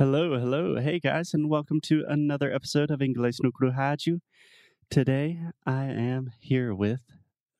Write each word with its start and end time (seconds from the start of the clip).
Hello, 0.00 0.38
hello. 0.38 0.80
Hey 0.80 0.98
guys, 0.98 1.34
and 1.34 1.50
welcome 1.50 1.78
to 1.82 2.06
another 2.08 2.50
episode 2.50 2.90
of 2.90 3.00
Inglês 3.00 3.36
no 3.42 3.50
Rádio. 3.50 4.22
Today 4.88 5.38
I 5.66 5.84
am 5.84 6.30
here 6.40 6.74
with 6.74 7.02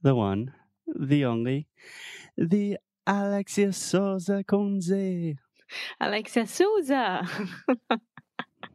the 0.01 0.15
one, 0.15 0.54
the 0.87 1.22
only, 1.26 1.68
the 2.38 2.79
Alexia 3.06 3.74
Souza 3.74 4.42
Conze. 4.42 5.37
Alexia 6.00 6.46
Souza. 6.46 7.29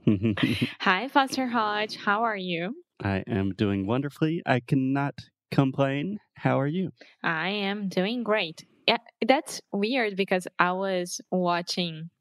Hi, 0.82 1.08
Foster 1.08 1.48
Hodge. 1.48 1.96
How 1.96 2.22
are 2.22 2.38
you? 2.38 2.84
I 3.04 3.24
am 3.26 3.56
doing 3.56 3.88
wonderfully. 3.88 4.44
I 4.46 4.60
cannot 4.60 5.16
complain. 5.50 6.20
How 6.36 6.60
are 6.60 6.68
you? 6.68 6.92
I 7.24 7.50
am 7.50 7.90
doing 7.90 8.22
great. 8.22 8.64
Yeah, 8.88 8.98
that's 9.26 9.60
weird 9.72 10.16
because 10.16 10.48
I 10.60 10.74
was 10.74 11.20
watching 11.32 12.12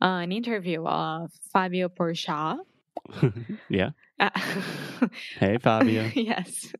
uh, 0.00 0.20
an 0.22 0.32
interview 0.32 0.84
of 0.86 1.30
Fabio 1.52 1.88
Porchat. 1.88 2.58
yeah. 3.68 3.90
Uh, 4.20 4.30
Hey, 5.38 5.58
Fabio. 5.58 6.10
yes. 6.14 6.72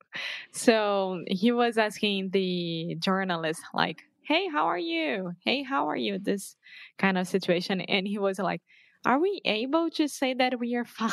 So 0.53 1.23
he 1.29 1.53
was 1.53 1.79
asking 1.79 2.31
the 2.31 2.97
journalist, 3.01 3.63
like, 3.73 4.03
hey, 4.23 4.49
how 4.49 4.67
are 4.67 4.79
you? 4.79 5.33
Hey, 5.45 5.63
how 5.63 5.89
are 5.89 5.97
you? 5.97 6.19
This 6.19 6.57
kind 6.99 7.17
of 7.17 7.27
situation. 7.29 7.81
And 7.83 8.07
he 8.07 8.19
was 8.19 8.39
like, 8.39 8.61
are 9.07 9.19
we 9.21 9.41
able 9.45 9.91
to 9.91 10.09
say 10.09 10.35
that 10.35 10.59
we 10.59 10.75
are 10.75 10.85
fine? 10.85 11.11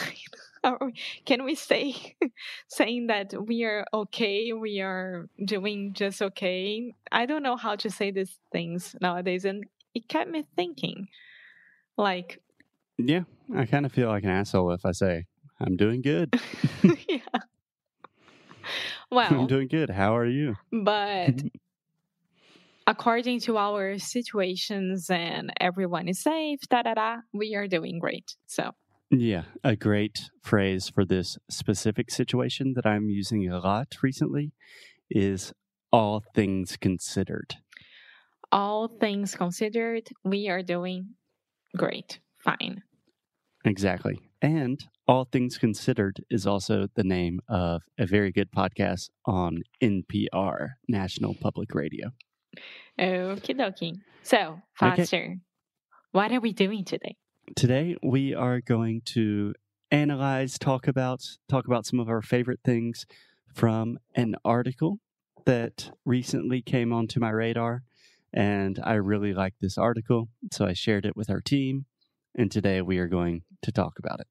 Are 0.63 0.79
we- 0.81 0.93
Can 1.25 1.43
we 1.43 1.53
say 1.53 2.15
saying 2.67 3.07
that 3.07 3.33
we 3.47 3.63
are 3.65 3.85
okay? 3.93 4.51
We 4.51 4.81
are 4.81 5.27
doing 5.45 5.93
just 5.93 6.21
okay. 6.23 6.91
I 7.11 7.27
don't 7.27 7.43
know 7.43 7.55
how 7.55 7.75
to 7.75 7.89
say 7.91 8.09
these 8.09 8.39
things 8.51 8.95
nowadays, 8.99 9.45
and 9.45 9.65
it 9.93 10.07
kept 10.09 10.31
me 10.31 10.43
thinking, 10.55 11.07
like, 11.97 12.39
Yeah, 12.97 13.23
I 13.55 13.65
kind 13.65 13.85
of 13.85 13.91
feel 13.91 14.09
like 14.09 14.23
an 14.23 14.29
asshole 14.29 14.71
if 14.71 14.85
I 14.85 14.91
say 14.91 15.25
I'm 15.59 15.75
doing 15.75 16.01
good. 16.01 16.33
yeah. 17.09 17.19
Well, 19.11 19.33
I'm 19.33 19.47
doing 19.47 19.67
good. 19.67 19.89
How 19.91 20.15
are 20.17 20.25
you? 20.25 20.55
but 20.71 21.43
according 22.87 23.39
to 23.41 23.57
our 23.57 23.97
situations 23.97 25.09
and 25.09 25.51
everyone 25.59 26.07
is 26.07 26.21
safe, 26.21 26.59
da 26.69 26.83
da 26.83 26.93
da, 26.93 27.17
we 27.33 27.55
are 27.55 27.67
doing 27.67 27.99
great. 27.99 28.35
So 28.47 28.71
Yeah, 29.09 29.43
a 29.63 29.75
great 29.75 30.29
phrase 30.41 30.89
for 30.89 31.05
this 31.05 31.37
specific 31.49 32.11
situation 32.11 32.73
that 32.75 32.85
I'm 32.85 33.09
using 33.09 33.47
a 33.49 33.59
lot 33.59 33.95
recently 34.01 34.51
is 35.09 35.53
all 35.91 36.23
things 36.33 36.77
considered. 36.77 37.55
all 38.51 38.87
things 38.87 39.35
considered, 39.35 40.09
we 40.23 40.47
are 40.49 40.63
doing 40.63 41.15
great, 41.75 42.19
fine. 42.37 42.81
Exactly. 43.65 44.19
And 44.41 44.83
all 45.07 45.25
things 45.25 45.57
considered 45.57 46.23
is 46.29 46.45
also 46.45 46.87
the 46.95 47.03
name 47.03 47.39
of 47.47 47.81
a 47.97 48.05
very 48.05 48.31
good 48.31 48.51
podcast 48.51 49.09
on 49.25 49.63
NPR, 49.81 50.73
National 50.87 51.33
Public 51.33 51.73
Radio. 51.73 52.11
Okie 52.99 53.57
dokie. 53.57 53.99
So, 54.23 54.61
Foster, 54.73 55.37
what 56.11 56.31
are 56.31 56.39
we 56.39 56.53
doing 56.53 56.85
today? 56.85 57.15
Today 57.55 57.95
we 58.01 58.33
are 58.33 58.61
going 58.61 59.01
to 59.05 59.53
analyze, 59.91 60.57
talk 60.57 60.87
about 60.87 61.21
talk 61.49 61.67
about 61.67 61.85
some 61.85 61.99
of 61.99 62.09
our 62.09 62.21
favorite 62.21 62.59
things 62.63 63.05
from 63.53 63.97
an 64.15 64.35
article 64.43 64.99
that 65.45 65.91
recently 66.05 66.61
came 66.61 66.91
onto 66.91 67.19
my 67.19 67.29
radar 67.29 67.83
and 68.35 68.79
I 68.83 68.95
really 68.95 69.33
liked 69.33 69.57
this 69.61 69.77
article, 69.77 70.29
so 70.51 70.65
I 70.65 70.73
shared 70.73 71.05
it 71.05 71.15
with 71.15 71.29
our 71.29 71.41
team 71.41 71.85
and 72.37 72.51
today 72.51 72.81
we 72.81 72.97
are 72.97 73.07
going 73.07 73.43
to 73.61 73.71
talk 73.71 73.97
about 73.97 74.19
it. 74.19 74.27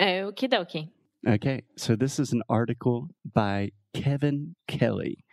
Okie 0.00 0.50
dokie. 0.50 0.88
Okay, 1.28 1.62
so 1.76 1.94
this 1.94 2.18
is 2.18 2.32
an 2.32 2.42
article 2.48 3.08
by 3.34 3.70
Kevin 3.94 4.56
Kelly. 4.66 5.24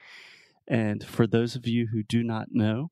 And 0.67 1.03
for 1.03 1.25
those 1.25 1.55
of 1.55 1.65
you 1.65 1.87
who 1.91 2.03
do 2.03 2.23
not 2.23 2.47
know, 2.51 2.91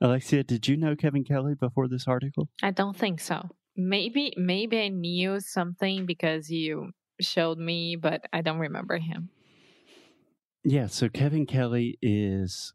Alexia, 0.00 0.44
did 0.44 0.68
you 0.68 0.76
know 0.76 0.96
Kevin 0.96 1.24
Kelly 1.24 1.54
before 1.54 1.88
this 1.88 2.06
article? 2.06 2.48
I 2.62 2.70
don't 2.70 2.96
think 2.96 3.20
so. 3.20 3.50
Maybe 3.76 4.32
maybe 4.36 4.80
I 4.80 4.88
knew 4.88 5.40
something 5.40 6.06
because 6.06 6.48
you 6.48 6.92
showed 7.20 7.58
me, 7.58 7.96
but 7.96 8.22
I 8.32 8.40
don't 8.40 8.58
remember 8.58 8.96
him. 8.96 9.28
Yeah, 10.64 10.86
so 10.86 11.08
Kevin 11.08 11.46
Kelly 11.46 11.98
is 12.00 12.72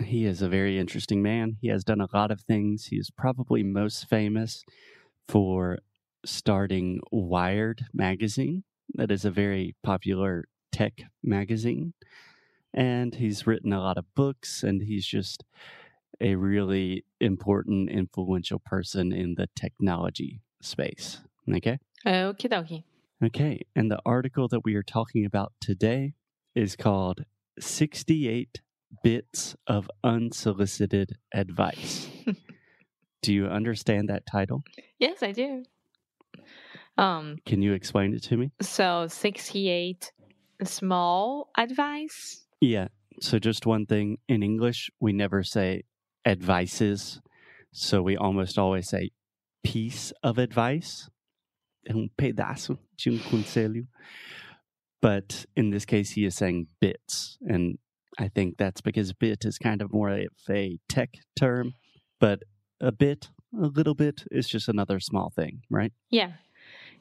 he 0.00 0.24
is 0.24 0.42
a 0.42 0.48
very 0.48 0.78
interesting 0.78 1.22
man. 1.22 1.56
He 1.60 1.68
has 1.68 1.84
done 1.84 2.00
a 2.00 2.08
lot 2.12 2.30
of 2.30 2.40
things. 2.40 2.86
He 2.86 2.96
is 2.96 3.10
probably 3.10 3.62
most 3.62 4.08
famous 4.08 4.64
for 5.28 5.78
starting 6.24 7.00
Wired 7.10 7.86
magazine. 7.92 8.64
That 8.94 9.10
is 9.10 9.24
a 9.24 9.30
very 9.30 9.74
popular 9.82 10.44
tech 10.70 11.02
magazine. 11.22 11.94
And 12.74 13.14
he's 13.14 13.46
written 13.46 13.72
a 13.72 13.80
lot 13.80 13.98
of 13.98 14.06
books 14.14 14.62
and 14.62 14.82
he's 14.82 15.06
just 15.06 15.44
a 16.20 16.36
really 16.36 17.04
important 17.20 17.90
influential 17.90 18.60
person 18.64 19.12
in 19.12 19.34
the 19.34 19.48
technology 19.54 20.40
space. 20.62 21.20
Okay? 21.52 21.78
Okie 22.06 22.48
dokie. 22.48 22.84
Okay, 23.24 23.60
and 23.76 23.88
the 23.88 24.00
article 24.04 24.48
that 24.48 24.64
we 24.64 24.74
are 24.74 24.82
talking 24.82 25.24
about 25.24 25.52
today 25.60 26.14
is 26.56 26.74
called 26.74 27.24
68 27.60 28.60
Bits 29.02 29.56
of 29.66 29.90
Unsolicited 30.04 31.16
Advice. 31.34 32.08
do 33.22 33.32
you 33.32 33.46
understand 33.46 34.08
that 34.08 34.24
title? 34.26 34.62
Yes, 34.98 35.22
I 35.22 35.32
do. 35.32 35.64
Um, 36.98 37.38
Can 37.46 37.62
you 37.62 37.72
explain 37.72 38.14
it 38.14 38.22
to 38.24 38.36
me? 38.36 38.50
so 38.60 39.06
68 39.08 40.12
small 40.64 41.48
advice. 41.56 42.44
Yeah, 42.60 42.88
so 43.20 43.38
just 43.38 43.66
one 43.66 43.86
thing 43.86 44.18
in 44.28 44.42
English, 44.42 44.90
we 45.00 45.12
never 45.12 45.42
say 45.42 45.82
advices, 46.24 47.20
so 47.72 48.02
we 48.02 48.16
almost 48.16 48.58
always 48.58 48.88
say 48.88 49.10
piece 49.64 50.12
of 50.22 50.38
advice. 50.38 51.08
Um 51.90 52.10
pedaço 52.16 52.78
de 52.96 53.10
um 53.10 53.18
conselho. 53.18 53.86
But 55.00 55.46
in 55.56 55.70
this 55.70 55.84
case, 55.84 56.10
he 56.12 56.24
is 56.24 56.36
saying 56.36 56.68
bits. 56.80 57.38
And 57.40 57.78
I 58.18 58.28
think 58.28 58.56
that's 58.58 58.80
because 58.80 59.12
bit 59.12 59.44
is 59.44 59.58
kind 59.58 59.82
of 59.82 59.92
more 59.92 60.10
of 60.10 60.28
a 60.50 60.78
tech 60.88 61.14
term, 61.38 61.74
but 62.20 62.40
a 62.80 62.92
bit, 62.92 63.30
a 63.58 63.66
little 63.66 63.94
bit 63.94 64.24
is 64.30 64.48
just 64.48 64.68
another 64.68 65.00
small 65.00 65.30
thing, 65.34 65.62
right? 65.70 65.92
Yeah. 66.10 66.32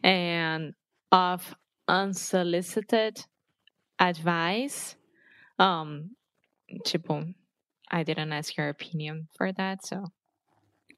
And 0.04 0.74
of 1.12 1.56
unsolicited 1.88 3.26
advice. 4.00 4.96
Um 5.60 6.12
tipo, 6.86 7.34
I 7.90 8.04
didn't 8.04 8.32
ask 8.32 8.56
your 8.56 8.70
opinion 8.70 9.28
for 9.36 9.52
that, 9.52 9.86
so 9.86 10.06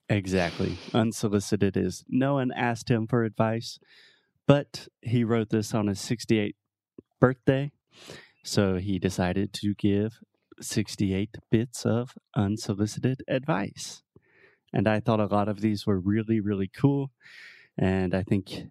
Exactly. 0.09 0.78
Unsolicited 0.94 1.78
is 1.78 2.03
no 2.07 2.35
one 2.35 2.51
asked 2.51 2.90
him 2.90 3.07
for 3.07 3.24
advice, 3.24 3.80
but 4.47 4.88
he 5.01 5.24
wrote 5.24 5.50
this 5.50 5.74
on 5.74 5.88
his 5.88 6.00
68th 6.00 6.56
birthday. 7.19 7.72
So 8.43 8.77
he 8.77 8.99
decided 8.99 9.53
to 9.53 9.73
give 9.75 10.19
68 10.61 11.37
bits 11.49 11.85
of 11.85 12.15
unsolicited 12.35 13.23
advice. 13.27 14.03
And 14.73 14.87
I 14.87 14.99
thought 14.99 15.19
a 15.19 15.25
lot 15.27 15.47
of 15.47 15.61
these 15.61 15.85
were 15.85 15.99
really, 15.99 16.39
really 16.39 16.67
cool. 16.69 17.11
And 17.77 18.13
I 18.15 18.23
think 18.23 18.67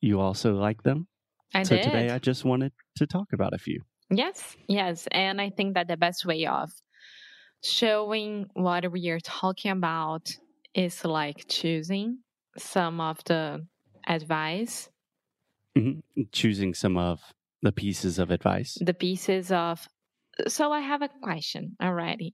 you 0.00 0.20
also 0.20 0.54
like 0.54 0.82
them. 0.82 1.08
I 1.54 1.62
so 1.62 1.76
did. 1.76 1.84
today 1.84 2.10
I 2.10 2.18
just 2.18 2.44
wanted 2.44 2.72
to 2.96 3.06
talk 3.06 3.32
about 3.32 3.54
a 3.54 3.58
few. 3.58 3.82
Yes, 4.10 4.56
yes. 4.68 5.08
And 5.12 5.40
I 5.40 5.50
think 5.50 5.74
that 5.74 5.88
the 5.88 5.96
best 5.96 6.26
way 6.26 6.46
of 6.46 6.70
showing 7.62 8.46
what 8.54 8.90
we 8.92 9.08
are 9.10 9.20
talking 9.20 9.70
about 9.70 10.36
is 10.74 11.04
like 11.04 11.46
choosing 11.48 12.18
some 12.58 13.00
of 13.00 13.22
the 13.24 13.66
advice, 14.06 14.90
Mhm. 15.76 16.02
Choosing 16.32 16.74
some 16.74 16.96
of 16.96 17.34
the 17.66 17.72
pieces 17.72 18.18
of 18.22 18.30
advice. 18.30 18.72
the 18.90 18.94
pieces 19.06 19.50
of. 19.50 19.88
So 20.48 20.64
I 20.72 20.80
have 20.80 21.02
a 21.02 21.10
question 21.26 21.62
already. 21.82 22.30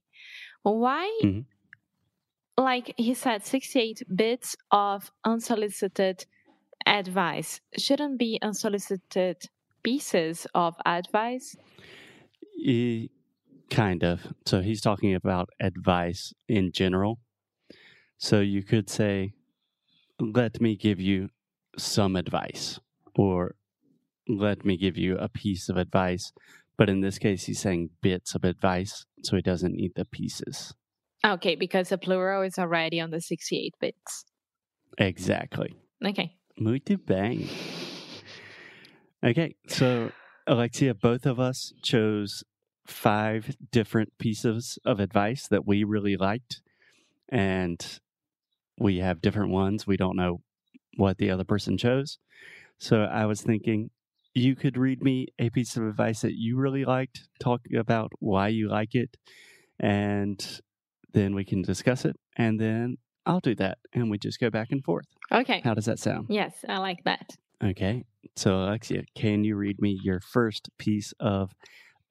Why, 0.63 1.05
Mhm. 1.23 1.45
like 2.57 2.87
he 2.97 3.13
said, 3.13 3.39
68 3.45 4.03
bits 4.23 4.55
of 4.71 5.11
unsolicited 5.33 6.17
advice 6.85 7.61
shouldn't 7.77 8.17
be 8.25 8.31
unsolicited 8.41 9.37
pieces 9.83 10.47
of 10.53 10.75
advice? 10.85 11.55
Eh, 12.65 13.07
kind 13.69 14.03
of. 14.03 14.17
So 14.45 14.61
he's 14.61 14.81
talking 14.81 15.13
about 15.15 15.47
advice 15.59 16.33
in 16.47 16.71
general. 16.71 17.19
So 18.17 18.39
you 18.41 18.61
could 18.63 18.89
say, 18.89 19.33
let 20.19 20.61
me 20.61 20.75
give 20.75 20.99
you 20.99 21.29
some 21.77 22.15
advice, 22.15 22.79
or 23.15 23.55
let 24.27 24.65
me 24.65 24.77
give 24.77 24.97
you 24.97 25.17
a 25.17 25.29
piece 25.29 25.69
of 25.69 25.77
advice. 25.77 26.31
But 26.77 26.89
in 26.89 27.01
this 27.01 27.19
case, 27.19 27.45
he's 27.45 27.59
saying 27.59 27.91
bits 28.01 28.33
of 28.33 28.43
advice, 28.43 29.05
so 29.23 29.35
he 29.35 29.41
doesn't 29.41 29.75
need 29.75 29.93
the 29.95 30.05
pieces. 30.05 30.73
Okay, 31.23 31.55
because 31.55 31.89
the 31.89 31.97
plural 31.97 32.41
is 32.41 32.57
already 32.57 32.99
on 32.99 33.11
the 33.11 33.21
68 33.21 33.75
bits. 33.79 34.25
Exactly. 34.97 35.75
Okay. 36.03 36.35
Muito 36.59 36.97
bem. 36.97 37.47
Okay, 39.23 39.55
so 39.67 40.11
Alexia, 40.47 40.95
both 40.95 41.27
of 41.27 41.39
us 41.39 41.73
chose 41.83 42.43
five 42.87 43.55
different 43.71 44.17
pieces 44.17 44.79
of 44.83 44.99
advice 44.99 45.47
that 45.47 45.67
we 45.67 45.83
really 45.83 46.17
liked, 46.17 46.61
and 47.29 47.99
we 48.79 48.97
have 48.97 49.21
different 49.21 49.51
ones. 49.51 49.85
We 49.85 49.97
don't 49.97 50.17
know 50.17 50.41
what 50.97 51.19
the 51.19 51.29
other 51.29 51.43
person 51.43 51.77
chose. 51.77 52.17
So 52.79 53.03
I 53.03 53.27
was 53.27 53.41
thinking 53.41 53.91
you 54.33 54.55
could 54.55 54.77
read 54.77 55.01
me 55.03 55.27
a 55.39 55.49
piece 55.49 55.75
of 55.77 55.83
advice 55.83 56.21
that 56.21 56.33
you 56.35 56.57
really 56.57 56.85
liked, 56.85 57.27
talk 57.39 57.61
about 57.77 58.11
why 58.19 58.47
you 58.47 58.69
like 58.69 58.95
it, 58.95 59.17
and 59.79 60.61
then 61.13 61.35
we 61.35 61.43
can 61.43 61.61
discuss 61.61 62.05
it. 62.05 62.15
And 62.37 62.59
then 62.59 62.97
I'll 63.25 63.39
do 63.39 63.55
that, 63.55 63.77
and 63.93 64.09
we 64.09 64.17
just 64.17 64.39
go 64.39 64.49
back 64.49 64.71
and 64.71 64.83
forth. 64.83 65.05
Okay. 65.31 65.61
How 65.63 65.73
does 65.73 65.85
that 65.85 65.99
sound? 65.99 66.27
Yes, 66.29 66.63
I 66.67 66.77
like 66.77 67.03
that. 67.03 67.35
Okay. 67.63 68.03
So, 68.35 68.63
Alexia, 68.63 69.03
can 69.15 69.43
you 69.43 69.55
read 69.55 69.81
me 69.81 69.99
your 70.03 70.19
first 70.19 70.69
piece 70.77 71.13
of 71.19 71.51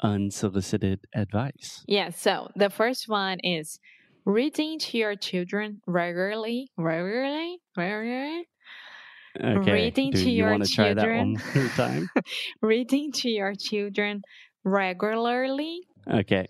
unsolicited 0.02 1.00
advice? 1.14 1.84
Yeah, 1.86 2.10
so 2.10 2.50
the 2.54 2.70
first 2.70 3.08
one 3.08 3.38
is 3.40 3.80
reading 4.24 4.78
to 4.78 4.98
your 4.98 5.16
children 5.16 5.80
regularly, 5.86 6.70
regularly, 6.76 7.58
regularly, 7.76 8.48
Okay. 9.38 9.72
Reading 9.72 10.10
Do 10.10 10.22
to 10.24 10.30
you 10.30 10.36
your 10.38 10.50
want 10.50 10.64
to 10.64 10.72
try 10.72 10.94
that 10.94 11.02
children. 11.02 11.34
one 11.34 11.42
more 11.54 11.68
time? 11.68 12.10
reading 12.62 13.12
to 13.12 13.28
your 13.30 13.54
children 13.54 14.22
regularly. 14.64 15.80
Okay. 16.10 16.48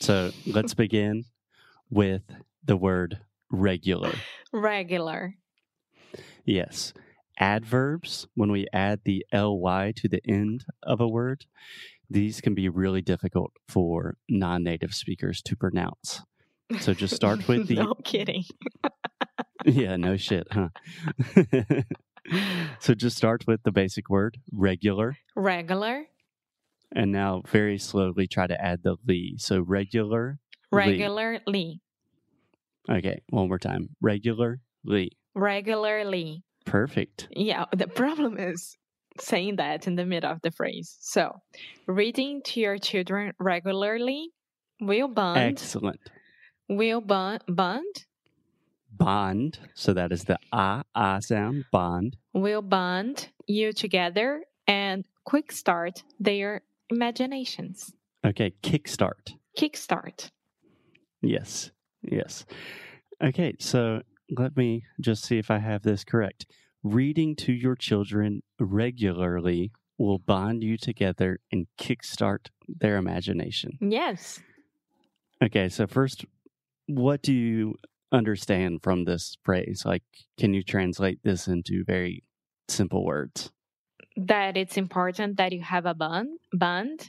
So, 0.00 0.32
let's 0.46 0.74
begin 0.86 1.24
with 1.90 2.22
the 2.64 2.76
word 2.76 3.20
regular. 3.50 4.12
Regular. 4.52 5.34
Yes. 6.44 6.92
Adverbs, 7.38 8.26
when 8.34 8.50
we 8.50 8.66
add 8.72 9.00
the 9.04 9.24
ly 9.32 9.92
to 9.96 10.08
the 10.08 10.20
end 10.28 10.64
of 10.82 11.00
a 11.00 11.08
word, 11.08 11.46
these 12.08 12.40
can 12.40 12.54
be 12.54 12.68
really 12.68 13.00
difficult 13.02 13.52
for 13.68 14.16
non 14.28 14.62
native 14.62 14.92
speakers 14.94 15.40
to 15.42 15.56
pronounce. 15.56 16.22
So 16.80 16.92
just 16.94 17.14
start 17.16 17.48
with 17.48 17.68
the 17.68 17.76
no 17.76 17.94
kidding. 18.04 18.44
Yeah, 19.64 19.96
no 19.96 20.16
shit, 20.16 20.46
huh? 20.50 20.68
so 22.78 22.94
just 22.94 23.16
start 23.16 23.46
with 23.46 23.62
the 23.62 23.72
basic 23.72 24.08
word, 24.08 24.38
regular, 24.52 25.16
Regular. 25.36 26.04
and 26.94 27.12
now 27.12 27.42
very 27.46 27.78
slowly 27.78 28.26
try 28.26 28.46
to 28.46 28.60
add 28.60 28.80
the 28.82 28.96
ly. 29.06 29.32
So 29.36 29.60
regular, 29.60 30.38
ly. 30.72 30.78
Regularly. 30.86 31.80
Okay, 32.90 33.20
one 33.30 33.48
more 33.48 33.58
time. 33.58 33.90
Regular, 34.00 34.60
ly. 34.84 35.08
Regularly. 35.34 36.42
Perfect. 36.66 37.28
Yeah, 37.32 37.66
the 37.76 37.86
problem 37.88 38.38
is 38.38 38.76
saying 39.18 39.56
that 39.56 39.86
in 39.86 39.96
the 39.96 40.06
middle 40.06 40.30
of 40.30 40.40
the 40.42 40.50
phrase. 40.50 40.96
So, 41.00 41.40
reading 41.86 42.42
to 42.46 42.60
your 42.60 42.78
children 42.78 43.32
regularly 43.38 44.30
will 44.80 45.08
bond, 45.08 45.38
Excellent. 45.38 46.00
will 46.68 47.00
bond, 47.00 47.42
bond, 47.48 48.06
Bond. 49.00 49.58
So 49.74 49.94
that 49.94 50.12
is 50.12 50.24
the 50.24 50.38
ah 50.52 50.82
ah 50.94 51.18
sound. 51.20 51.64
Bond. 51.72 52.16
will 52.34 52.62
bond 52.62 53.30
you 53.46 53.72
together 53.72 54.44
and 54.66 55.06
quick 55.24 55.50
start 55.52 56.04
their 56.20 56.60
imaginations. 56.90 57.92
Okay, 58.24 58.52
kickstart. 58.62 59.34
Kickstart. 59.58 60.30
Yes. 61.22 61.70
Yes. 62.02 62.44
Okay, 63.22 63.54
so 63.58 64.02
let 64.36 64.56
me 64.56 64.84
just 65.00 65.24
see 65.24 65.38
if 65.38 65.50
I 65.50 65.58
have 65.58 65.82
this 65.82 66.04
correct. 66.04 66.46
Reading 66.82 67.34
to 67.36 67.52
your 67.52 67.76
children 67.76 68.42
regularly 68.58 69.72
will 69.98 70.18
bond 70.18 70.62
you 70.62 70.76
together 70.76 71.38
and 71.50 71.66
kickstart 71.78 72.48
their 72.68 72.96
imagination. 72.96 73.78
Yes. 73.80 74.40
Okay, 75.42 75.68
so 75.68 75.86
first, 75.86 76.24
what 76.86 77.22
do 77.22 77.32
you 77.32 77.76
understand 78.12 78.82
from 78.82 79.04
this 79.04 79.36
phrase? 79.44 79.82
Like, 79.84 80.02
can 80.38 80.54
you 80.54 80.62
translate 80.62 81.20
this 81.22 81.46
into 81.48 81.84
very 81.84 82.24
simple 82.68 83.04
words? 83.04 83.50
That 84.16 84.56
it's 84.56 84.76
important 84.76 85.36
that 85.36 85.52
you 85.52 85.62
have 85.62 85.86
a 85.86 85.94
bond, 85.94 86.38
bond 86.52 87.08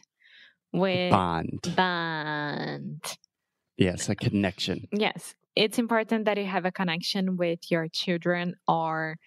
with 0.71 1.12
Bond. 1.12 1.74
bond. 1.75 3.18
Yes, 3.77 4.09
a 4.09 4.15
connection. 4.15 4.88
Yes, 4.92 5.36
it's 5.56 5.80
important 5.80 6.25
that 6.25 6.38
you 6.38 6.45
have 6.45 6.65
a 6.65 6.71
connection 6.71 7.36
with 7.38 7.71
your 7.71 7.88
children 7.88 8.56
or 8.68 9.18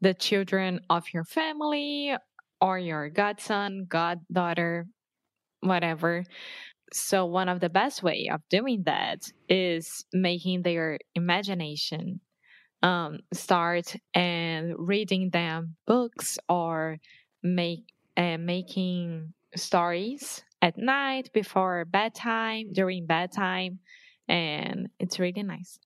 the 0.00 0.14
children 0.14 0.80
of 0.88 1.12
your 1.12 1.24
family 1.24 2.14
or 2.60 2.78
your 2.78 3.08
godson, 3.10 3.86
goddaughter, 3.88 4.86
whatever. 5.60 6.24
So 6.92 7.26
one 7.26 7.48
of 7.48 7.60
the 7.60 7.68
best 7.68 8.02
way 8.02 8.28
of 8.32 8.42
doing 8.48 8.84
that 8.86 9.30
is 9.48 10.04
making 10.12 10.62
their 10.62 10.98
imagination 11.14 12.20
um, 12.82 13.20
start 13.32 13.96
and 14.14 14.74
reading 14.78 15.30
them 15.30 15.76
books 15.86 16.38
or 16.48 16.98
make 17.42 17.92
uh, 18.16 18.38
making 18.38 19.34
stories 19.56 20.44
at 20.62 20.76
night 20.78 21.32
before 21.32 21.84
bedtime 21.84 22.72
during 22.72 23.06
bedtime 23.06 23.80
and 24.28 24.88
it's 24.98 25.18
really 25.18 25.42
nice 25.42 25.78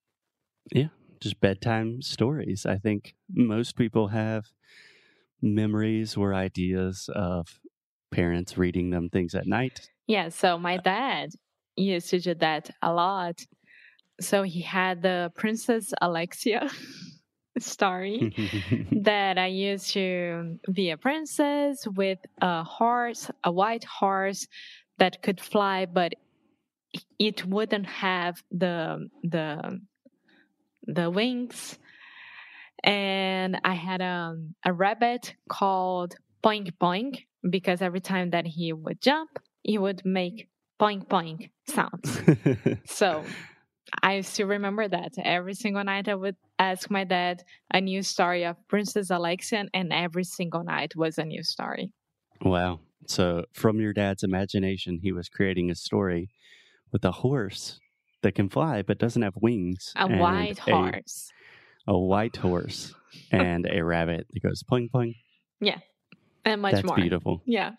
Yeah, 0.72 0.88
Just 1.20 1.40
bedtime 1.40 2.02
stories. 2.02 2.66
I 2.66 2.78
think 2.78 3.14
most 3.30 3.76
people 3.76 4.08
have 4.08 4.52
memories 5.42 6.16
or 6.16 6.34
ideas 6.34 7.10
of 7.14 7.60
parents 8.10 8.58
reading 8.58 8.90
them 8.90 9.08
things 9.10 9.34
at 9.34 9.46
night. 9.46 9.90
Yeah 10.10 10.28
so 10.28 10.58
my 10.58 10.76
dad 10.76 11.30
used 11.76 12.10
to 12.10 12.18
do 12.18 12.34
that 12.34 12.70
a 12.82 12.92
lot 12.92 13.36
so 14.20 14.42
he 14.42 14.60
had 14.60 15.02
the 15.02 15.30
princess 15.34 15.92
alexia 16.00 16.68
story 17.58 18.32
that 18.92 19.38
I 19.38 19.46
used 19.46 19.92
to 19.92 20.58
be 20.72 20.90
a 20.90 20.96
princess 20.96 21.86
with 21.96 22.18
a 22.40 22.64
horse, 22.64 23.30
a 23.44 23.52
white 23.52 23.84
horse 23.84 24.46
that 24.98 25.22
could 25.22 25.40
fly, 25.40 25.86
but 25.86 26.14
it 27.18 27.46
wouldn't 27.46 27.86
have 27.86 28.42
the 28.50 29.08
the 29.22 29.80
the 30.86 31.10
wings. 31.10 31.78
And 32.82 33.60
I 33.62 33.74
had 33.74 34.00
um, 34.00 34.54
a 34.64 34.72
rabbit 34.72 35.34
called 35.48 36.16
Boing 36.42 36.72
Boing 36.80 37.18
because 37.48 37.82
every 37.82 38.00
time 38.00 38.30
that 38.30 38.46
he 38.46 38.72
would 38.72 39.00
jump, 39.02 39.38
he 39.62 39.78
would 39.78 40.02
make 40.04 40.48
boing 40.80 41.06
boing 41.06 41.50
sounds. 41.66 42.20
So 42.86 43.24
I 44.02 44.20
still 44.22 44.46
remember 44.48 44.88
that. 44.88 45.12
Every 45.22 45.54
single 45.54 45.84
night 45.84 46.08
I 46.08 46.14
would 46.14 46.36
ask 46.58 46.90
my 46.90 47.04
dad 47.04 47.42
a 47.72 47.80
new 47.80 48.02
story 48.02 48.44
of 48.44 48.56
Princess 48.68 49.10
Alexia, 49.10 49.64
and 49.74 49.92
every 49.92 50.24
single 50.24 50.62
night 50.64 50.94
was 50.96 51.18
a 51.18 51.24
new 51.24 51.42
story. 51.42 51.90
wow. 52.42 52.80
So, 53.06 53.46
from 53.52 53.80
your 53.80 53.92
dad's 53.94 54.22
imagination, 54.22 55.00
he 55.02 55.10
was 55.10 55.28
creating 55.28 55.70
a 55.70 55.74
story 55.74 56.28
with 56.92 57.04
a 57.04 57.10
horse 57.10 57.80
that 58.22 58.34
can 58.34 58.48
fly 58.48 58.82
but 58.82 58.98
doesn't 58.98 59.22
have 59.22 59.34
wings. 59.40 59.92
A 59.96 60.06
white 60.06 60.58
horse. 60.58 61.32
A, 61.86 61.98
white 61.98 62.36
horse 62.36 62.94
and 63.32 63.66
a 63.68 63.82
rabbit 63.82 64.26
that 64.32 64.42
goes 64.42 64.62
poing 64.62 64.88
poing. 64.92 65.14
Yeah. 65.60 65.78
And 66.44 66.60
much 66.62 66.74
That's 66.74 66.86
more. 66.86 66.96
beautiful. 66.96 67.42
Yeah. 67.46 67.72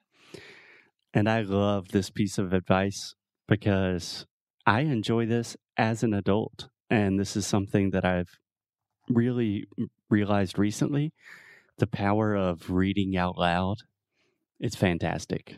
And 1.14 1.30
I 1.30 1.42
love 1.42 1.90
this 1.90 2.10
piece 2.10 2.38
of 2.38 2.54
advice 2.54 3.16
because 3.48 4.26
I 4.66 4.82
enjoy 4.82 5.26
this 5.26 5.58
as 5.78 6.04
an 6.04 6.14
adult. 6.14 6.70
And 6.90 7.20
this 7.20 7.36
is 7.36 7.46
something 7.46 7.92
that 7.92 8.06
I've 8.06 8.40
really 9.10 9.66
realized 10.10 10.58
recently 10.58 11.14
the 11.78 11.88
power 11.88 12.36
of 12.36 12.70
reading 12.70 13.18
out 13.18 13.38
loud. 13.38 13.78
It's 14.60 14.76
fantastic. 14.76 15.58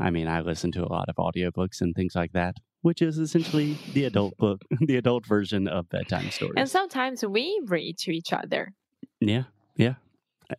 I 0.00 0.10
mean, 0.10 0.26
I 0.26 0.40
listen 0.40 0.72
to 0.72 0.84
a 0.84 0.90
lot 0.90 1.08
of 1.08 1.16
audiobooks 1.16 1.80
and 1.80 1.94
things 1.94 2.14
like 2.14 2.32
that, 2.32 2.56
which 2.82 3.00
is 3.00 3.18
essentially 3.18 3.78
the 3.92 4.04
adult 4.04 4.36
book, 4.38 4.62
the 4.80 4.96
adult 4.96 5.24
version 5.26 5.68
of 5.68 5.88
bedtime 5.88 6.30
stories. 6.30 6.54
And 6.56 6.68
sometimes 6.68 7.24
we 7.24 7.60
read 7.64 7.98
to 7.98 8.10
each 8.10 8.32
other. 8.32 8.72
Yeah, 9.20 9.44
yeah. 9.76 9.94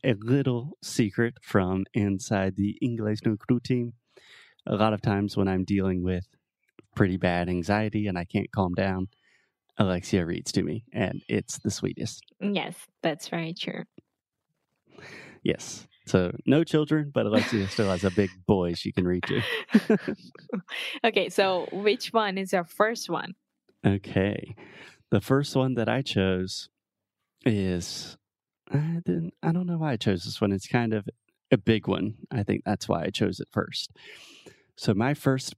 A 0.03 0.13
little 0.13 0.77
secret 0.81 1.35
from 1.41 1.85
inside 1.93 2.55
the 2.55 2.77
English 2.81 3.19
No 3.25 3.35
Crew 3.37 3.59
team. 3.59 3.93
A 4.67 4.75
lot 4.75 4.93
of 4.93 5.01
times 5.01 5.37
when 5.37 5.47
I'm 5.47 5.63
dealing 5.63 6.03
with 6.03 6.27
pretty 6.95 7.17
bad 7.17 7.49
anxiety 7.49 8.07
and 8.07 8.17
I 8.17 8.25
can't 8.25 8.51
calm 8.51 8.73
down, 8.73 9.07
Alexia 9.77 10.25
reads 10.25 10.51
to 10.53 10.63
me, 10.63 10.83
and 10.91 11.21
it's 11.29 11.59
the 11.59 11.71
sweetest. 11.71 12.23
Yes, 12.39 12.75
that's 13.01 13.29
very 13.29 13.53
true. 13.53 13.83
Yes. 15.43 15.87
So 16.07 16.35
no 16.45 16.63
children, 16.63 17.11
but 17.13 17.25
Alexia 17.25 17.67
still 17.69 17.89
has 17.89 18.03
a 18.03 18.11
big 18.11 18.29
boy 18.47 18.73
she 18.73 18.91
can 18.91 19.05
read 19.05 19.23
to. 19.23 20.15
okay, 21.05 21.29
so 21.29 21.67
which 21.71 22.11
one 22.13 22.37
is 22.37 22.53
your 22.53 22.63
first 22.63 23.09
one? 23.09 23.33
Okay. 23.85 24.55
The 25.11 25.21
first 25.21 25.55
one 25.55 25.75
that 25.75 25.87
I 25.87 26.01
chose 26.01 26.69
is 27.45 28.17
I 28.71 29.01
didn't. 29.05 29.33
I 29.43 29.51
don't 29.51 29.67
know 29.67 29.77
why 29.77 29.93
I 29.93 29.97
chose 29.97 30.23
this 30.23 30.41
one. 30.41 30.51
It's 30.51 30.67
kind 30.67 30.93
of 30.93 31.07
a 31.51 31.57
big 31.57 31.87
one. 31.87 32.15
I 32.31 32.43
think 32.43 32.63
that's 32.65 32.89
why 32.89 33.03
I 33.03 33.09
chose 33.09 33.39
it 33.39 33.47
first. 33.51 33.91
So 34.77 34.93
my 34.93 35.13
first 35.13 35.55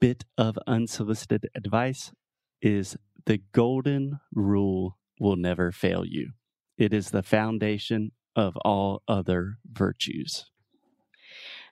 bit 0.00 0.24
of 0.36 0.58
unsolicited 0.66 1.48
advice 1.54 2.12
is 2.60 2.96
the 3.24 3.38
golden 3.52 4.18
rule 4.34 4.98
will 5.20 5.36
never 5.36 5.72
fail 5.72 6.04
you. 6.04 6.32
It 6.76 6.92
is 6.92 7.10
the 7.10 7.22
foundation 7.22 8.10
of 8.34 8.56
all 8.58 9.02
other 9.08 9.58
virtues. 9.70 10.44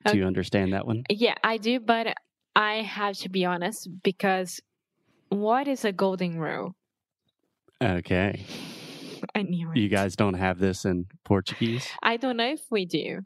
Do 0.05 0.11
Okay. 0.11 0.19
you 0.19 0.25
understand 0.27 0.73
that 0.73 0.87
one? 0.87 1.03
Yeah, 1.11 1.35
I 1.43 1.57
do, 1.57 1.81
but 1.81 2.15
I 2.55 2.77
have 2.83 3.17
to 3.19 3.29
be 3.29 3.45
honest 3.45 3.89
because 4.03 4.61
what 5.29 5.67
is 5.69 5.85
a 5.85 5.93
golden 5.93 6.39
rule? 6.39 6.77
Okay. 7.83 8.45
I 9.35 9.43
knew 9.43 9.73
it. 9.73 9.79
You 9.79 9.89
guys 9.89 10.17
don't 10.17 10.35
have 10.35 10.59
this 10.59 10.85
in 10.85 11.07
Portuguese? 11.25 11.89
I 12.03 12.17
don't 12.19 12.37
know 12.37 12.51
if 12.53 12.61
we 12.71 12.87
do. 12.87 13.21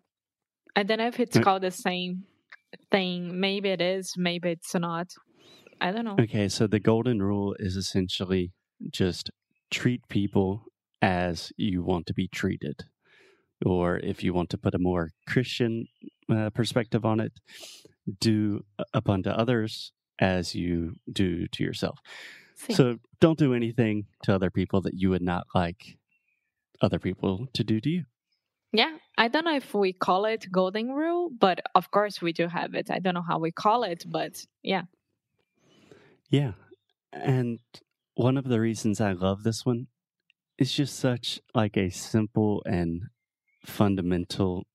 I 0.75 0.85
don't 0.85 0.99
know 0.99 1.09
if 1.09 1.21
it's 1.21 1.37
Uh, 1.37 1.43
called 1.43 1.63
the 1.63 1.71
same 1.71 2.25
thing. 2.91 3.41
Maybe 3.41 3.69
it 3.71 3.81
is, 3.81 4.15
maybe 4.17 4.51
it's 4.51 4.75
not. 4.75 5.09
I 5.81 5.93
don't 5.93 6.05
know. 6.05 6.17
Okay, 6.21 6.49
so 6.49 6.67
the 6.67 6.81
golden 6.81 7.23
rule 7.23 7.55
is 7.59 7.77
essentially 7.77 8.53
just 8.91 9.31
treat 9.71 10.09
people 10.09 10.65
as 11.01 11.53
you 11.57 11.83
want 11.83 12.07
to 12.07 12.15
be 12.15 12.29
treated. 12.29 12.85
Or 13.65 13.99
if 13.99 14.23
you 14.23 14.33
want 14.33 14.51
to 14.51 14.59
put 14.59 14.75
a 14.75 14.79
more 14.79 15.11
Christian 15.27 15.87
uh, 16.31 16.51
perspective 16.51 17.05
on 17.05 17.21
it, 17.21 17.33
do 18.21 18.65
up 18.95 19.09
unto 19.09 19.31
others 19.31 19.93
as 20.21 20.55
you 20.55 20.97
do 21.13 21.47
to 21.49 21.63
yourself. 21.63 21.99
Sim. 22.57 22.75
So 22.75 22.97
don't 23.21 23.39
do 23.39 23.55
anything 23.55 24.07
to 24.25 24.35
other 24.35 24.51
people 24.51 24.81
that 24.83 24.95
you 24.95 25.11
would 25.11 25.23
not 25.23 25.47
like 25.55 25.99
other 26.81 26.99
people 26.99 27.47
to 27.55 27.65
do 27.65 27.81
to 27.81 27.89
you. 27.89 28.05
Yeah, 28.73 28.99
I 29.17 29.29
don't 29.29 29.45
know 29.45 29.57
if 29.57 29.73
we 29.75 29.93
call 29.93 30.25
it 30.27 30.51
golden 30.53 30.91
rule, 30.93 31.31
but 31.31 31.61
of 31.75 31.91
course 31.91 32.21
we 32.21 32.33
do 32.33 32.49
have 32.49 32.75
it. 32.75 32.91
I 32.91 32.99
don't 32.99 33.15
know 33.15 33.23
how 33.23 33.39
we 33.39 33.51
call 33.51 33.83
it, 33.83 34.05
but 34.07 34.45
yeah. 34.63 34.83
Yeah. 36.31 36.53
And 37.13 37.61
one 38.15 38.37
of 38.37 38.45
the 38.45 38.61
reasons 38.61 39.01
I 39.01 39.13
love 39.13 39.43
this 39.43 39.65
one 39.65 39.89
is 40.59 40.73
just 40.73 40.99
such 40.99 41.41
like 41.55 41.77
a 41.77 41.91
simple 41.91 42.63
and 42.67 43.05
fundamental 43.67 44.67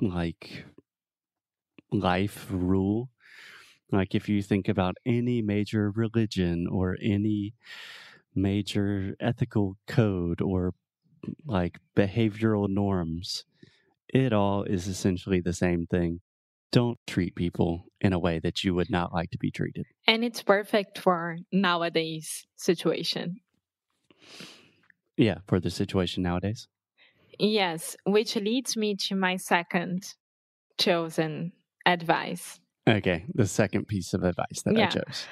like 0.00 0.64
life 1.90 2.46
rule. 2.50 3.10
Like 3.90 4.14
if 4.14 4.28
you 4.28 4.42
think 4.42 4.68
about 4.68 4.96
any 5.04 5.42
major 5.42 5.90
religion 5.90 6.66
or 6.66 6.96
any 7.02 7.54
major 8.34 9.16
ethical 9.20 9.76
code 9.86 10.40
or 10.40 10.74
like 11.46 11.78
behavioral 11.96 12.68
norms, 12.68 13.44
it 14.08 14.32
all 14.32 14.64
is 14.64 14.86
essentially 14.86 15.40
the 15.40 15.52
same 15.52 15.86
thing. 15.86 16.20
Don't 16.70 16.98
treat 17.06 17.34
people 17.34 17.84
in 18.00 18.12
a 18.12 18.18
way 18.18 18.38
that 18.38 18.64
you 18.64 18.74
would 18.74 18.90
not 18.90 19.12
like 19.12 19.30
to 19.30 19.38
be 19.38 19.50
treated. 19.50 19.86
And 20.06 20.24
it's 20.24 20.42
perfect 20.42 20.98
for 20.98 21.38
nowadays 21.52 22.46
situation. 22.56 23.36
Yeah, 25.16 25.38
for 25.46 25.60
the 25.60 25.70
situation 25.70 26.22
nowadays. 26.22 26.68
Yes, 27.38 27.96
which 28.04 28.36
leads 28.36 28.76
me 28.76 28.96
to 28.96 29.14
my 29.14 29.36
second 29.36 30.14
chosen 30.78 31.52
advice. 31.86 32.58
Okay, 32.88 33.24
the 33.34 33.46
second 33.46 33.86
piece 33.86 34.14
of 34.14 34.24
advice 34.24 34.62
that 34.64 34.76
I 34.76 34.86
chose. 34.86 35.26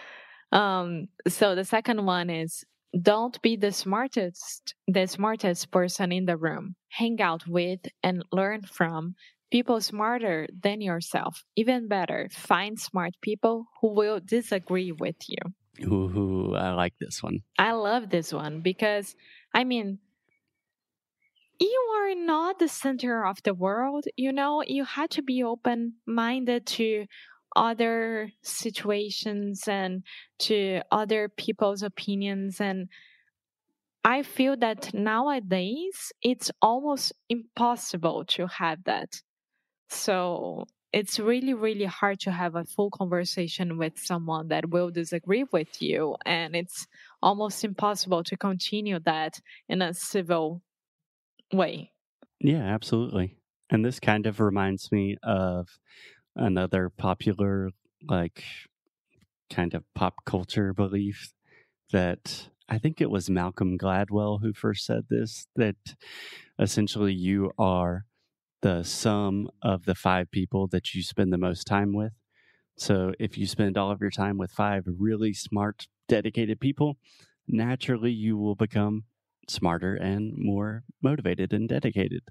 Um, 0.52 1.08
so 1.28 1.54
the 1.54 1.64
second 1.64 2.04
one 2.04 2.30
is 2.30 2.64
don't 2.98 3.40
be 3.42 3.56
the 3.56 3.72
smartest 3.72 4.74
the 4.88 5.06
smartest 5.06 5.70
person 5.70 6.12
in 6.12 6.26
the 6.26 6.36
room. 6.36 6.74
Hang 6.88 7.20
out 7.20 7.46
with 7.46 7.80
and 8.02 8.24
learn 8.32 8.62
from 8.62 9.14
people 9.52 9.80
smarter 9.80 10.46
than 10.62 10.80
yourself. 10.80 11.44
Even 11.56 11.88
better, 11.88 12.28
find 12.32 12.78
smart 12.78 13.14
people 13.22 13.66
who 13.80 13.94
will 13.94 14.20
disagree 14.20 14.92
with 14.92 15.16
you. 15.28 15.86
Ooh, 15.86 16.54
I 16.54 16.72
like 16.72 16.94
this 17.00 17.22
one. 17.22 17.40
I 17.58 17.72
love 17.72 18.10
this 18.10 18.32
one 18.32 18.60
because 18.60 19.14
I 19.54 19.64
mean 19.64 19.98
you 21.60 21.90
are 21.98 22.14
not 22.14 22.58
the 22.58 22.68
center 22.68 23.24
of 23.24 23.42
the 23.42 23.52
world, 23.52 24.06
you 24.16 24.32
know, 24.32 24.64
you 24.66 24.84
had 24.84 25.10
to 25.10 25.22
be 25.22 25.42
open 25.42 25.94
minded 26.06 26.66
to 26.66 27.06
other 27.56 28.30
situations 28.42 29.68
and 29.68 30.02
to 30.38 30.80
other 30.90 31.28
people's 31.28 31.82
opinions 31.82 32.60
and 32.60 32.88
I 34.04 34.22
feel 34.22 34.56
that 34.56 34.94
nowadays 34.94 36.12
it's 36.22 36.50
almost 36.62 37.12
impossible 37.28 38.24
to 38.28 38.46
have 38.46 38.84
that. 38.84 39.20
So 39.90 40.66
it's 40.92 41.18
really, 41.20 41.54
really 41.54 41.84
hard 41.84 42.20
to 42.20 42.32
have 42.32 42.54
a 42.54 42.64
full 42.64 42.90
conversation 42.90 43.76
with 43.76 43.98
someone 43.98 44.48
that 44.48 44.70
will 44.70 44.90
disagree 44.90 45.44
with 45.52 45.82
you. 45.82 46.16
And 46.24 46.56
it's 46.56 46.86
almost 47.22 47.62
impossible 47.62 48.24
to 48.24 48.36
continue 48.36 48.98
that 49.00 49.40
in 49.68 49.82
a 49.82 49.94
civil 49.94 50.62
way. 51.52 51.92
Yeah, 52.40 52.62
absolutely. 52.62 53.36
And 53.68 53.84
this 53.84 54.00
kind 54.00 54.26
of 54.26 54.40
reminds 54.40 54.90
me 54.90 55.16
of 55.22 55.68
another 56.36 56.90
popular, 56.90 57.70
like, 58.08 58.44
kind 59.50 59.74
of 59.74 59.84
pop 59.94 60.24
culture 60.24 60.72
belief 60.72 61.32
that 61.92 62.48
I 62.68 62.78
think 62.78 63.00
it 63.00 63.10
was 63.10 63.28
Malcolm 63.28 63.76
Gladwell 63.76 64.40
who 64.40 64.52
first 64.52 64.86
said 64.86 65.06
this 65.10 65.48
that 65.56 65.96
essentially 66.58 67.12
you 67.12 67.50
are 67.58 68.04
the 68.62 68.84
sum 68.84 69.50
of 69.62 69.86
the 69.86 69.94
five 69.94 70.30
people 70.30 70.68
that 70.68 70.94
you 70.94 71.02
spend 71.02 71.32
the 71.32 71.38
most 71.38 71.64
time 71.64 71.92
with. 71.92 72.12
So 72.76 73.12
if 73.18 73.36
you 73.36 73.46
spend 73.46 73.76
all 73.76 73.90
of 73.90 74.00
your 74.00 74.10
time 74.10 74.38
with 74.38 74.52
five 74.52 74.84
really 74.86 75.32
smart, 75.32 75.88
dedicated 76.08 76.60
people, 76.60 76.96
naturally 77.48 78.12
you 78.12 78.38
will 78.38 78.54
become 78.54 79.04
smarter 79.48 79.96
and 79.96 80.32
more 80.36 80.84
motivated 81.02 81.52
and 81.52 81.68
dedicated. 81.68 82.22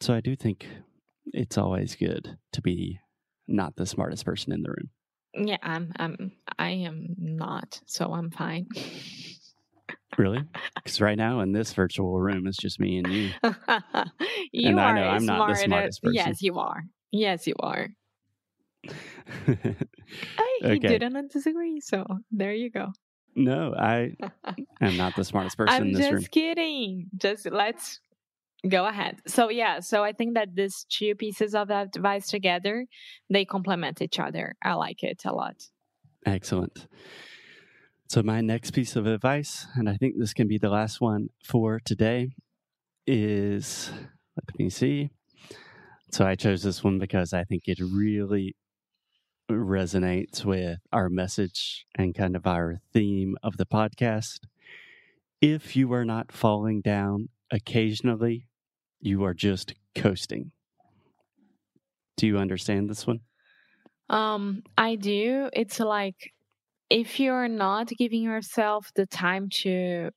So 0.00 0.14
I 0.14 0.20
do 0.20 0.34
think 0.34 0.66
it's 1.26 1.58
always 1.58 1.96
good 1.96 2.36
to 2.52 2.62
be 2.62 2.98
not 3.48 3.76
the 3.76 3.86
smartest 3.86 4.24
person 4.24 4.52
in 4.52 4.62
the 4.62 4.70
room. 4.70 4.90
Yeah, 5.48 5.58
I'm 5.62 5.92
I'm 5.96 6.32
I 6.58 6.70
am 6.70 7.14
not, 7.18 7.80
so 7.86 8.12
I'm 8.12 8.30
fine. 8.30 8.68
Really? 10.18 10.44
Because 10.74 11.00
right 11.00 11.16
now 11.16 11.40
in 11.40 11.52
this 11.52 11.72
virtual 11.72 12.20
room, 12.20 12.46
it's 12.46 12.58
just 12.58 12.78
me 12.78 12.98
and 12.98 13.10
you. 13.10 13.32
you 14.52 14.68
And 14.68 14.78
I 14.78 14.90
are 14.90 14.94
know 14.94 15.08
I'm 15.08 15.24
not 15.24 15.46
the 15.46 15.54
smartest 15.56 16.02
person. 16.02 16.14
Yes, 16.14 16.42
you 16.42 16.58
are. 16.58 16.84
Yes, 17.10 17.46
you 17.46 17.54
are. 17.60 17.88
I 20.38 20.60
Okay. 20.64 20.98
didn't 20.98 21.32
disagree, 21.32 21.80
so 21.80 22.04
there 22.30 22.52
you 22.52 22.70
go. 22.70 22.92
no, 23.34 23.74
I 23.74 24.16
am 24.80 24.96
not 24.96 25.14
the 25.14 25.24
smartest 25.24 25.56
person 25.56 25.84
I'm 25.84 25.88
in 25.88 25.92
this 25.92 26.04
just 26.04 26.12
room. 26.12 26.26
kidding. 26.30 27.10
Just 27.16 27.46
let's 27.50 28.00
go 28.68 28.86
ahead. 28.86 29.20
So 29.26 29.50
yeah, 29.50 29.80
so 29.80 30.02
I 30.02 30.12
think 30.12 30.34
that 30.34 30.54
these 30.54 30.86
two 30.88 31.14
pieces 31.14 31.54
of 31.54 31.70
advice 31.70 32.28
together, 32.28 32.86
they 33.30 33.44
complement 33.44 34.00
each 34.02 34.18
other. 34.18 34.54
I 34.62 34.74
like 34.74 35.02
it 35.02 35.22
a 35.24 35.32
lot. 35.32 35.56
Excellent. 36.24 36.86
So, 38.08 38.22
my 38.22 38.42
next 38.42 38.72
piece 38.72 38.94
of 38.94 39.06
advice, 39.06 39.66
and 39.74 39.88
I 39.88 39.96
think 39.96 40.16
this 40.18 40.34
can 40.34 40.46
be 40.46 40.58
the 40.58 40.68
last 40.68 41.00
one 41.00 41.28
for 41.42 41.80
today, 41.80 42.32
is 43.06 43.90
let 44.36 44.58
me 44.58 44.68
see. 44.68 45.08
So, 46.10 46.26
I 46.26 46.34
chose 46.34 46.62
this 46.62 46.84
one 46.84 46.98
because 46.98 47.32
I 47.32 47.44
think 47.44 47.62
it 47.66 47.80
really 47.80 48.54
resonates 49.50 50.44
with 50.44 50.78
our 50.92 51.08
message 51.08 51.86
and 51.96 52.14
kind 52.14 52.36
of 52.36 52.46
our 52.46 52.80
theme 52.92 53.34
of 53.42 53.56
the 53.56 53.64
podcast. 53.66 54.40
If 55.40 55.74
you 55.74 55.90
are 55.94 56.04
not 56.04 56.30
falling 56.30 56.82
down 56.82 57.30
occasionally, 57.50 58.46
you 59.02 59.24
are 59.24 59.34
just 59.34 59.74
coasting. 59.94 60.52
Do 62.16 62.26
you 62.26 62.38
understand 62.38 62.88
this 62.88 63.06
one? 63.06 63.20
Um, 64.08 64.62
I 64.76 64.96
do. 64.96 65.48
It's 65.52 65.80
like 65.80 66.32
if 66.90 67.20
you're 67.20 67.48
not 67.48 67.88
giving 67.88 68.22
yourself 68.22 68.92
the 68.96 69.06
time 69.06 69.48
to 69.62 70.10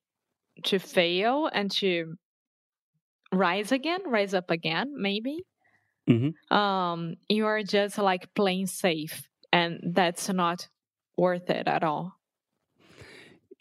to 0.65 0.79
fail 0.79 1.47
and 1.53 1.71
to 1.71 2.15
rise 3.31 3.71
again, 3.71 4.01
rise 4.09 4.33
up 4.33 4.49
again, 4.49 4.91
maybe. 4.95 5.43
Mhm. 6.07 6.35
Um, 6.51 7.15
you 7.29 7.45
are 7.45 7.63
just 7.63 7.97
like 7.97 8.33
playing 8.35 8.67
safe, 8.67 9.27
and 9.51 9.79
that's 9.93 10.29
not 10.29 10.69
worth 11.17 11.49
it 11.49 11.67
at 11.67 11.83
all. 11.83 12.13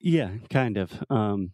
Yeah, 0.00 0.37
kind 0.50 0.76
of. 0.76 1.02
Um, 1.11 1.52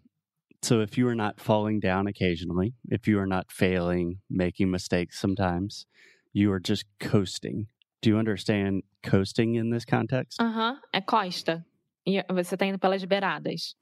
so 0.62 0.80
if 0.80 0.98
you 0.98 1.06
are 1.08 1.14
not 1.14 1.40
falling 1.40 1.80
down 1.80 2.06
occasionally, 2.06 2.74
if 2.88 3.08
you 3.08 3.18
are 3.18 3.26
not 3.26 3.50
failing, 3.50 4.20
making 4.28 4.70
mistakes 4.70 5.18
sometimes, 5.18 5.86
you 6.32 6.52
are 6.52 6.60
just 6.60 6.84
coasting. 6.98 7.66
Do 8.02 8.10
you 8.10 8.18
understand 8.18 8.82
coasting 9.02 9.54
in 9.54 9.70
this 9.70 9.84
context? 9.84 10.38
Aham, 10.40 10.78
é 10.94 11.00
costa. 11.00 11.64
E 12.06 12.22
você 12.30 12.56
tá 12.56 12.66
indo 12.66 12.78
pelas 12.78 13.04
beiradas. 13.04 13.74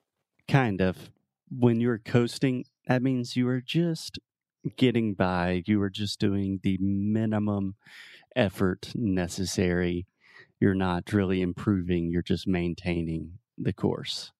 Kind 0.46 0.80
of. 0.80 1.10
When 1.50 1.80
you're 1.80 1.98
coasting, 1.98 2.64
that 2.86 3.02
means 3.02 3.36
you 3.36 3.48
are 3.48 3.60
just 3.60 4.18
getting 4.76 5.14
by. 5.14 5.62
You 5.66 5.80
are 5.82 5.90
just 5.90 6.20
doing 6.20 6.60
the 6.62 6.78
minimum 6.80 7.74
effort 8.36 8.92
necessary. 8.94 10.06
You're 10.60 10.74
not 10.74 11.12
really 11.12 11.40
improving, 11.40 12.10
you're 12.10 12.22
just 12.22 12.46
maintaining 12.46 13.38
the 13.56 13.72
course. 13.72 14.32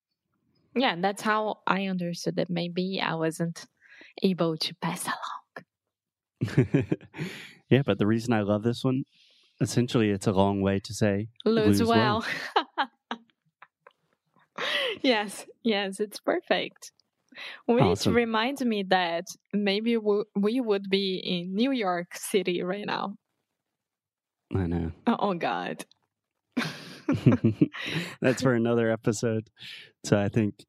Yeah, 0.75 0.97
that's 0.99 1.23
how 1.23 1.59
I 1.67 1.87
understood 1.87 2.39
it. 2.39 2.51
Maybe 2.51 3.01
I 3.01 3.15
wasn't 3.15 3.65
able 4.23 4.57
to 4.57 4.75
pass 4.77 5.07
along. 5.07 5.65
yeah, 7.69 7.83
but 7.85 7.99
the 7.99 8.07
reason 8.07 8.33
I 8.33 8.43
love 8.43 8.63
this 8.63 8.85
one, 8.85 9.05
essentially, 9.61 10.11
it's 10.11 10.27
a 10.27 10.33
long 10.33 10.61
way 10.61 10.79
to 10.81 10.95
say 10.95 11.29
Lose, 11.45 11.81
lose 11.81 11.89
well. 11.89 12.25
well. 12.67 12.89
yes, 15.03 15.47
yes, 15.63 16.01
it's 16.01 16.21
perfect. 16.21 16.93
Which 17.67 17.83
Awesome. 17.83 18.15
reminds 18.15 18.65
me 18.65 18.85
that 18.85 19.25
maybe 19.53 19.97
we, 19.97 20.25
we 20.35 20.61
would 20.61 20.89
be 20.91 21.17
in 21.19 21.55
New 21.55 21.71
York 21.71 22.17
City 22.17 22.63
right 22.63 22.87
now. 22.87 23.15
I 24.55 24.67
know. 24.67 24.93
Oh, 25.07 25.17
oh 25.19 25.35
God. 25.35 25.85
That's 28.21 28.43
for 28.43 28.55
another 28.55 28.91
episode. 28.91 29.49
So 30.05 30.19
I 30.19 30.29
think 30.29 30.65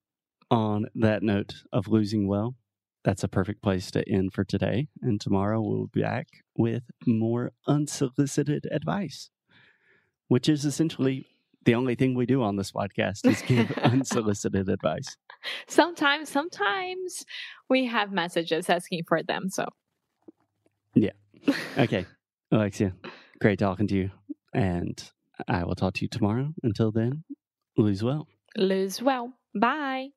on 0.51 0.87
that 0.95 1.23
note 1.23 1.53
of 1.71 1.87
losing 1.87 2.27
well, 2.27 2.55
that's 3.03 3.23
a 3.23 3.27
perfect 3.27 3.61
place 3.61 3.91
to 3.91 4.07
end 4.09 4.33
for 4.33 4.43
today. 4.43 4.87
And 5.01 5.21
tomorrow 5.21 5.61
we'll 5.61 5.87
be 5.87 6.01
back 6.01 6.27
with 6.57 6.83
more 7.05 7.51
unsolicited 7.67 8.67
advice, 8.71 9.29
which 10.27 10.49
is 10.49 10.65
essentially 10.65 11.25
the 11.65 11.75
only 11.75 11.95
thing 11.95 12.15
we 12.15 12.25
do 12.25 12.41
on 12.41 12.55
this 12.55 12.71
podcast 12.71 13.25
is 13.25 13.41
give 13.41 13.71
unsolicited 13.83 14.69
advice. 14.69 15.17
sometimes, 15.67 16.29
sometimes 16.29 17.25
we 17.69 17.85
have 17.85 18.11
messages 18.11 18.69
asking 18.69 19.03
for 19.07 19.23
them. 19.23 19.49
So, 19.49 19.65
yeah. 20.95 21.11
Okay, 21.77 22.05
Alexia, 22.51 22.93
great 23.39 23.59
talking 23.59 23.87
to 23.87 23.95
you. 23.95 24.11
And 24.53 25.01
I 25.47 25.63
will 25.63 25.75
talk 25.75 25.93
to 25.95 26.01
you 26.03 26.09
tomorrow. 26.09 26.53
Until 26.63 26.91
then, 26.91 27.23
lose 27.77 28.03
well. 28.03 28.27
lose 28.57 29.01
well. 29.01 29.33
Bye. 29.55 30.09